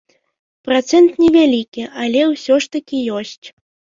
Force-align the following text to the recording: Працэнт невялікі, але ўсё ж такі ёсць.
Працэнт 0.67 1.11
невялікі, 1.23 1.83
але 2.05 2.21
ўсё 2.31 2.57
ж 2.65 2.75
такі 2.77 3.03
ёсць. 3.21 3.47